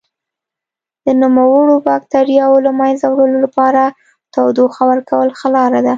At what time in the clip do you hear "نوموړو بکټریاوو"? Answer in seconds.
1.21-2.63